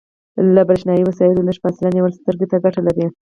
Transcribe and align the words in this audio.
له 0.55 0.61
بریښنایي 0.69 1.03
وسایلو 1.05 1.45
لږه 1.47 1.61
فاصله 1.63 1.89
نیول 1.95 2.11
سترګو 2.19 2.45
ته 2.51 2.57
ګټه 2.63 2.81
لري. 2.87 3.05